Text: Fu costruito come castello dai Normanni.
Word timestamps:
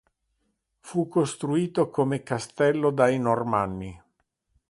Fu 0.79 1.07
costruito 1.07 1.91
come 1.91 2.23
castello 2.23 2.89
dai 2.89 3.19
Normanni. 3.19 4.01